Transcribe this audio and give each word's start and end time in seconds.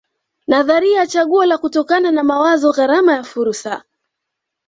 Nadharia 0.47 0.97
ya 0.99 1.07
chaguo 1.07 1.45
la 1.45 1.57
kutokana 1.57 2.11
na 2.11 2.23
mawazo 2.23 2.71
gharama 2.71 3.13
ya 3.13 3.23
fursa 3.23 3.83